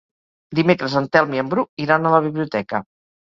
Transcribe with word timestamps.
Dimecres 0.59 0.95
en 1.01 1.07
Telm 1.17 1.35
i 1.35 1.41
en 1.41 1.51
Bru 1.51 1.67
iran 1.85 2.09
a 2.09 2.15
la 2.15 2.23
biblioteca. 2.29 2.83